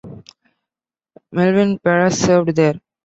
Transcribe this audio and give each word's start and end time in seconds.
Melvyn 1.31 1.77
Perez 1.77 2.17
served 2.19 2.55
there. 2.55 2.81